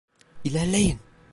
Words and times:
İlerleyin! 0.43 0.99